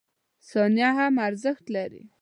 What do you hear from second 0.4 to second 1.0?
•ثانیه